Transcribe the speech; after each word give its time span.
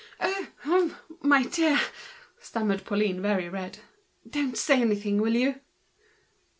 "Oh! 0.19 0.99
my 1.21 1.43
dear," 1.43 1.79
stammered 2.39 2.85
Pauline, 2.85 3.21
very 3.21 3.49
red, 3.49 3.77
"don't 4.27 4.57
say 4.57 4.81
anything, 4.81 5.21
will 5.21 5.35
you?" 5.35 5.59